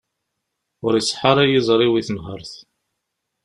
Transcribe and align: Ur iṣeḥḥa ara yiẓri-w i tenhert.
Ur 0.85 0.93
iṣeḥḥa 0.95 1.27
ara 1.31 1.43
yiẓri-w 1.51 1.93
i 1.99 2.03
tenhert. 2.07 2.53